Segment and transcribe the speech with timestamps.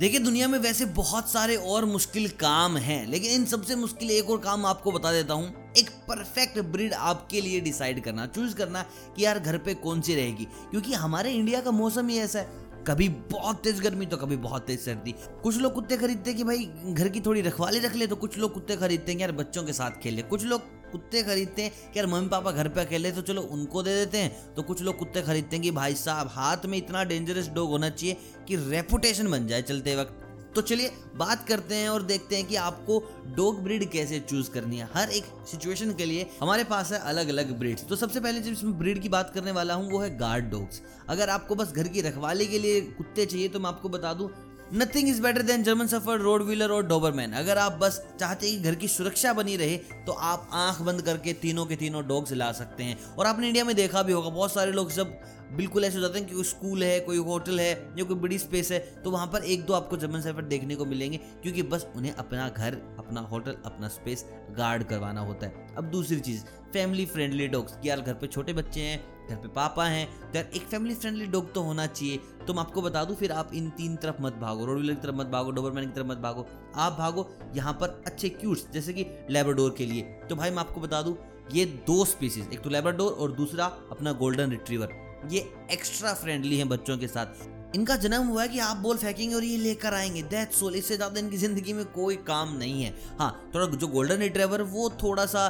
[0.00, 4.30] देखिए, दुनिया में वैसे बहुत सारे और मुश्किल काम हैं, लेकिन इन सबसे मुश्किल एक
[4.30, 8.82] और काम आपको बता देता हूँ। एक परफेक्ट ब्रीड आपके लिए डिसाइड करना चूज़ करना
[9.16, 12.48] कि यार घर पे कौन सी रहेगी। क्योंकि हमारे इंडिया का मौसम ही ऐसा है।
[12.86, 16.44] कभी बहुत तेज गर्मी तो कभी बहुत तेज सर्दी। कुछ लोग कुत्ते खरीदते हैं कि
[16.44, 19.64] भाई, घर की थोड़ी रखवाली रख ले तो कुछ लोग कुत्ते खरीदते हैं यार बच्चों
[19.64, 23.12] के साथ खेले कुछ लोग कुत्ते खरीदते हैं कि यार मम्मी पापा घर पे अकेले
[23.12, 26.28] तो चलो उनको दे देते हैं। तो कुछ लोग कुत्ते खरीदते हैं कि भाई साहब,
[26.30, 28.16] हाथ में इतना डेंजरस डॉग होना चाहिए
[28.48, 30.16] कि रेपुटेशन बन जाए चलते वक्त।
[30.54, 32.98] तो चलिए बात करते हैं और देखते हैं कि आपको
[33.36, 37.28] डॉग ब्रीड कैसे चूज़ करनी है। हर एक सिचुएशन के लिए हमारे पास है अलग
[37.28, 40.50] अलग ब्रीड्स तो सबसे पहले जिस ब्रीड की बात करने वाला हूँ, वो है गार्ड
[40.50, 44.12] डॉग्स अगर आपको बस घर की रखवाली के लिए कुत्ते चाहिए तो मैं आपको बता
[44.14, 44.28] दूँ
[44.74, 48.68] nothing is better than German shepherd rottweiler और डोबरमैन अगर आप बस चाहते हैं कि
[48.68, 52.50] घर की सुरक्षा बनी रहे तो आप आँख बंद करके तीनों के तीनों डॉग्स ला
[52.52, 55.18] सकते हैं। और आपने इंडिया में देखा भी होगा, बहुत सारे लोग जब
[55.50, 58.38] बिल्कुल ऐसे हो जाते हैं कि कोई स्कूल है, कोई होटल है या कोई बड़ी
[58.38, 61.86] स्पेस है तो वहाँ पर एक दो आपको जर्मन सेफर्ड देखने को मिलेंगे, क्योंकि बस
[61.96, 64.24] उन्हें अपना घर, अपना होटल, अपना स्पेस
[64.58, 68.80] गार्ड करवाना होता है। अब दूसरी चीज़ फैमिली फ्रेंडली डॉग्स यार घर पे छोटे बच्चे
[68.80, 72.54] हैं, घर पे पापा हैं तो यार एक फैमिली फ्रेंडली डॉग तो होना चाहिए। तो
[72.54, 75.26] मैं आपको बता दूँ, फिर आप इन तीन तरफ़ मत भागो रोड की तरफ़ मत
[75.28, 76.46] भागो डोबरमैन की तरफ़ मत भागो,
[76.76, 80.80] आप भागो यहाँ पर अच्छे क्यूट्स जैसे कि लेबरडोर के लिए। तो भाई मैं आपको
[80.80, 81.16] बता दूँ,
[81.52, 85.40] ये दो स्पीसीज एक तो लेबरडोर और दूसरा अपना गोल्डन रिट्रीवर ये
[85.72, 89.44] एक्स्ट्रा फ्रेंडली हैं बच्चों के साथ। इनका जन्म हुआ है कि आप बोल फेंकेंगे और
[89.44, 93.50] ये लेकर आएँगे। दैट सोल इससे ज़्यादा इनकी ज़िंदगी में कोई काम नहीं है। हाँ
[93.54, 95.46] थोड़ा जो गोल्डन रिट्रीवर वो थोड़ा सा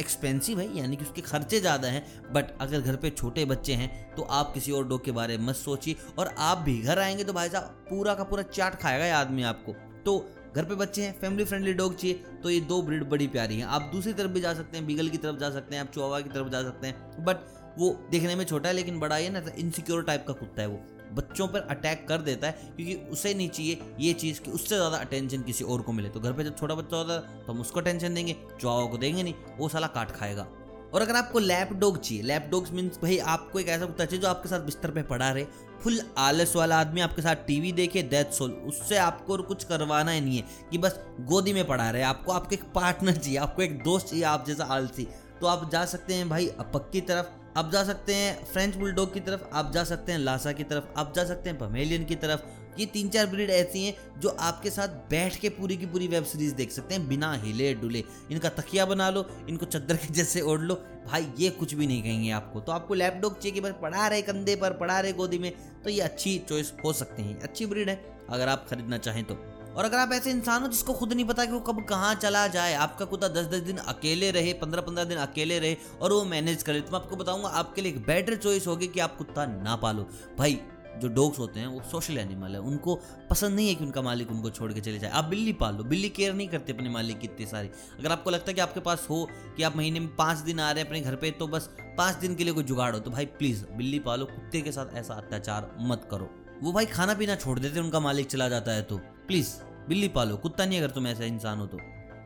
[0.00, 4.14] एक्सपेंसिव है, यानी कि उसके खर्चे ज़्यादा हैं। बट अगर घर पे छोटे बच्चे हैं
[4.14, 7.24] तो आप किसी और डॉग के बारे में मत सोचिए। और आप भी घर आएँगे
[7.24, 9.72] तो भाई साहब, पूरा का पूरा चाट खाएगा ये आदमी आपको।
[10.04, 10.18] तो
[10.50, 13.66] घर पे बच्चे हैं फैमिली फ्रेंडली डॉग चाहिए तो ये दो ब्रीड बड़ी प्यारी हैं।
[13.66, 16.20] आप दूसरी तरफ़ भी जा सकते हैं बीगल की तरफ़ जा सकते हैं, आप चुहावा
[16.20, 17.48] की तरफ़ जा सकते हैं बट
[17.78, 20.80] वो देखने में छोटा है, लेकिन बड़ा है ना इनसिक्योर टाइप का कुत्ता है वो।
[21.12, 24.96] बच्चों पर अटैक कर देता है, क्योंकि उसे नहीं चाहिए ये चीज़ कि उससे ज़्यादा
[24.98, 27.60] अटेंशन किसी और को मिले। तो घर पे जब छोटा बच्चा होता है तो हम
[27.60, 30.46] उसको टेंशन देंगे चुआओ को देंगे नहीं, वो साला काट खाएगा।
[30.94, 34.28] और अगर आपको लैप डॉग चाहिए लैप मीन्स भाई आपको एक ऐसा कुत्ता चाहिए जो
[34.28, 35.46] आपके साथ बिस्तर पे पड़ा रहे
[35.84, 40.10] फुल आलस वाला आदमी, आपके साथ टीवी देखे डेथ सोल उससे आपको और कुछ करवाना
[40.10, 43.62] ही नहीं है कि बस गोदी में पड़ा रहे। आपको, आपके एक पार्टनर चाहिए, आपको
[43.62, 45.08] एक दोस्त चाहिए, आप जैसा आलसी।
[45.40, 49.14] तो आप जा सकते हैं भाई अपक की तरफ़ आप जा सकते हैं फ्रेंच बुलडॉग
[49.14, 52.14] की तरफ़ आप जा सकते हैं लासा की तरफ़ आप जा सकते हैं पमेलियन की
[52.14, 52.40] तरफ़।
[52.80, 56.24] ये तीन चार ब्रीड ऐसी हैं जो आपके साथ बैठ के पूरी की पूरी वेब
[56.24, 60.40] सीरीज़ देख सकते हैं, बिना हिले डुले। इनका तकिया बना लो, इनको चद्दर के जैसे
[60.40, 60.74] ओढ़ लो।
[61.06, 64.22] भाई, ये कुछ भी नहीं कहेंगे आपको। तो आपको लैपडॉग चाहिए कि बस पढ़ा रहे
[64.22, 65.52] कंधे पर पढ़ा रहे गोदी में
[65.84, 69.59] तो ये अच्छी चॉइस हो सकते हैं अच्छी ब्रीड है। अगर आप खरीदना चाहें तो।
[69.70, 72.46] और अगर आप ऐसे इंसान हो जिसको खुद नहीं पता कि वो कब कहाँ चला
[72.48, 76.24] जाए, आपका कुत्ता दस दस दिन अकेले रहे पंद्रह पंद्रह दिन अकेले रहे और वो
[76.24, 79.46] मैनेज करे तो मैं आपको बताऊँगा, आपके लिए एक बेटर चॉइस होगी कि आप कुत्ता
[79.46, 80.58] ना पालो। भाई,
[80.98, 82.94] जो डॉग्स होते हैं, वो सोशल एनिमल है, उनको
[83.30, 86.08] पसंद नहीं है कि उनका मालिक उनको छोड़ के चले जाए। आप बिल्ली पाल, बिल्ली
[86.10, 89.06] केयर नहीं करते अपने मालिक की इतनी सारी। अगर आपको लगता है कि आपके पास
[89.10, 89.26] हो
[89.56, 92.16] कि आप महीने में पाँच दिन आ रहे हैं अपने घर पे तो बस पाँच
[92.16, 95.14] दिन के लिए कोई जुगाड़ हो तो भाई प्लीज़ बिल्ली पालो, कुत्ते के साथ ऐसा
[95.14, 96.30] अत्याचार मत करो।
[96.62, 99.48] वो भाई खाना पीना छोड़ देते उनका मालिक चला जाता है तो। प्लीज़
[99.88, 101.78] बिल्ली पालो, कुत्ता नहीं अगर तुम ऐसा इंसान हो तो।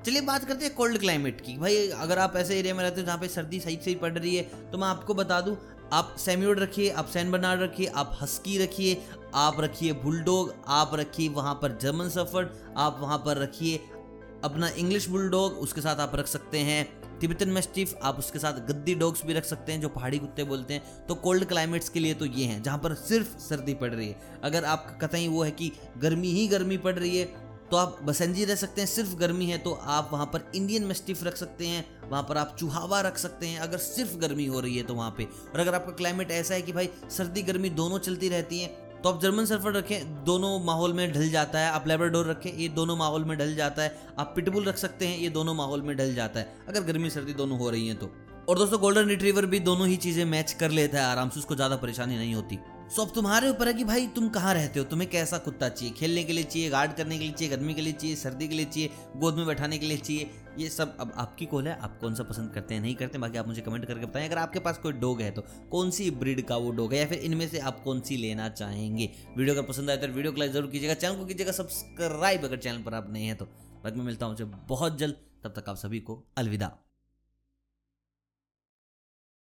[0.06, 3.06] चलिए बात करते हैं कोल्ड क्लाइमेट की। भाई, अगर आप ऐसे एरिया में रहते हो
[3.06, 5.56] जहाँ पे सर्दी सही सही पड़ रही है तो मैं आपको बता दूँ,
[5.93, 9.03] आप सेम्योड रखिए, आप सैन बनार रखिए, आप हस्की रखिए,
[9.34, 13.81] आप रखिए बुलडोग आप रखिए वहाँ पर जर्मन सफ़र आप वहाँ पर रखिए
[14.44, 18.94] अपना इंग्लिश बुलडॉग उसके साथ आप रख सकते हैं। तिब्बतन मेस्टिफ आप उसके साथ गद्दी
[18.94, 22.15] डॉग्स भी रख सकते हैं, जो पहाड़ी कुत्ते बोलते हैं। तो कोल्ड क्लाइमेट्स के लिए
[22.15, 25.50] तो ये हैं, जहाँ पर सिर्फ़ सर्दी पड़ रही है। अगर आपका कतई वो है
[25.50, 29.47] कि गर्मी ही गर्मी पड़ रही है तो आप बसंजी रह सकते हैं, सिर्फ़ गर्मी
[29.47, 33.19] है तो आप वहाँ पर इंडियन मेस्टिफ रख सकते हैं। वहाँ पर आप चुहावा रख
[33.19, 36.31] सकते हैं, अगर सिर्फ़ गर्मी हो रही है तो वहाँ पे। और अगर आपका क्लाइमेट
[36.31, 40.25] ऐसा है कि भाई सर्दी गर्मी दोनों चलती रहती हैं तो आप जर्मन सर्फर रखें,
[40.25, 43.82] दोनों माहौल में ढल जाता है। आप लेबरडोर रखें, ये दोनों माहौल में ढल जाता
[43.82, 47.10] है। आप पिटबुल रख सकते हैं, ये दोनों माहौल में ढल जाता है। अगर गर्मी,
[47.10, 48.10] सर्दी दोनों हो रही हैं तो।
[48.48, 51.54] और दोस्तों गोल्डन रिट्रीवर भी दोनों ही चीज़ें मैच कर लेता है आराम से, उसको
[51.54, 54.84] ज़्यादा परेशानी नहीं होती। सो अब तुम्हारे ऊपर है कि भाई, तुम कहाँ रहते हो?
[54.87, 55.95] तुम्हें कैसा कुत्ता चाहिए?
[55.95, 58.54] खेलने के लिए चाहिए, गार्ड करने के लिए चाहिए, गर्मी के लिए चाहिए, सर्दी के
[58.54, 61.98] लिए चाहिए, गोद में बैठाने के लिए चाहिए, ये सब अब आपकी कॉल है, आप
[62.01, 64.59] कौन सा पसंद करते हैं, नहीं करते, बाकी आप मुझे कमेंट करके बताएँ। अगर आपके
[64.60, 67.48] पास कोई डॉग है तो कौन सी ब्रीड का वो डॉग है, या फिर इनमें
[67.48, 69.10] से आप कौन सी लेना चाहेंगे?
[69.37, 72.57] वीडियो अगर पसंद आए तो वीडियो को लाइक ज़रूर कीजिएगा, चैनल को कीजिएगा, सब्सक्राइब अगर
[72.59, 73.45] चैनल पर आप नहीं है तो
[73.84, 76.77] बाद में मिलता हूँ मुझे बहुत जल्द, तब तक आप सभी को अलविदा।